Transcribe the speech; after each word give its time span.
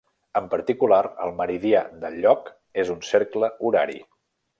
En 0.39 0.45
particular, 0.51 1.01
el 1.25 1.33
meridià 1.41 1.81
del 2.05 2.17
lloc 2.23 2.49
és 2.85 2.91
un 2.95 3.05
cercle 3.11 3.51
horari. 3.69 4.01